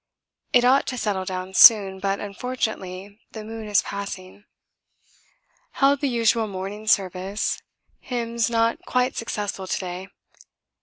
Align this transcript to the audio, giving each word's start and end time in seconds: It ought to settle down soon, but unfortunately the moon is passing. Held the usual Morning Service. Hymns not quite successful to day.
It 0.51 0.65
ought 0.65 0.87
to 0.87 0.97
settle 0.97 1.25
down 1.25 1.53
soon, 1.53 1.99
but 1.99 2.19
unfortunately 2.19 3.19
the 3.33 3.43
moon 3.43 3.67
is 3.67 3.83
passing. 3.83 4.45
Held 5.73 6.01
the 6.01 6.09
usual 6.09 6.47
Morning 6.47 6.87
Service. 6.87 7.61
Hymns 7.99 8.49
not 8.49 8.83
quite 8.87 9.15
successful 9.15 9.67
to 9.67 9.79
day. 9.79 10.07